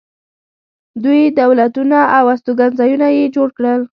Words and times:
دوی 1.03 1.21
دولتونه 1.41 1.97
او 2.17 2.23
استوګنځایونه 2.33 3.07
یې 3.17 3.23
جوړ 3.35 3.47
کړل 3.57 3.81